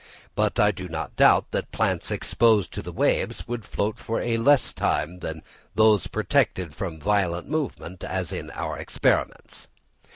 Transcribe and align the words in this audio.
But 0.33 0.59
I 0.59 0.71
do 0.71 0.89
not 0.89 1.15
doubt 1.15 1.51
that 1.51 1.71
plants 1.71 2.09
exposed 2.09 2.73
to 2.73 2.81
the 2.81 2.91
waves 2.91 3.47
would 3.47 3.63
float 3.63 3.99
for 3.99 4.19
a 4.19 4.37
less 4.37 4.73
time 4.73 5.19
than 5.19 5.43
those 5.75 6.07
protected 6.07 6.73
from 6.73 6.99
violent 6.99 7.47
movement 7.47 8.03
as 8.03 8.31
in 8.33 8.49
our 8.49 8.79
experiments. 8.79 9.67